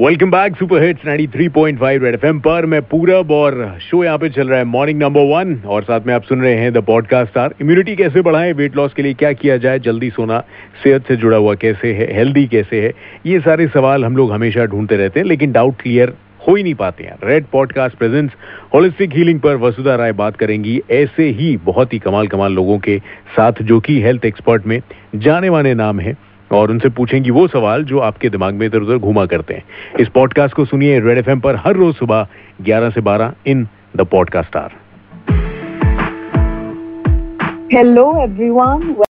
[0.00, 4.48] Welcome back super hits 93.5 red FM पर। मैं पूरब और शो यहाँ पे चल
[4.48, 7.54] रहा है मॉर्निंग नंबर वन और साथ में आप सुन रहे हैं द पॉडकास्ट स्टार
[7.60, 8.52] इम्यूनिटी कैसे बढ़ाएँ?
[8.52, 9.78] वेट लॉस के लिए क्या किया जाए?
[9.78, 10.44] जल्दी सोना,
[10.84, 12.14] सेहत से जुड़ा हुआ कैसे है?
[12.14, 12.92] हेल्दी कैसे है?
[13.26, 16.12] ये सारे सवाल हम लोग हमेशा ढूंढते रहते हैं, लेकिन डाउट क्लियर
[16.48, 18.30] हो ही नहीं पाते हैं। Red podcast presents
[18.74, 22.98] holistic healing पर वसुधा राय बात करेंगी। ऐसे ही बहुत ही कमाल कमाल लोगों के
[23.36, 24.80] साथ, जो कि हेल्थ एक्सपर्ट में
[25.14, 28.98] जाने माने नाम है। और उनसे पूछेंगी वो सवाल जो आपके दिमाग में इधर उधर
[28.98, 29.64] घुमा करते हैं
[30.00, 32.26] इस पॉडकास्ट को सुनिए रेड एफएम पर हर रोज सुबह
[32.62, 33.66] 11 से 12 in
[33.96, 34.80] the podcast star
[37.74, 38.94] hello everyone.